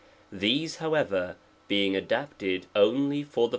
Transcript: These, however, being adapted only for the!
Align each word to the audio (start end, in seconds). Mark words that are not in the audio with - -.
These, 0.31 0.77
however, 0.77 1.35
being 1.67 1.95
adapted 1.95 2.65
only 2.75 3.21
for 3.21 3.49
the! 3.49 3.49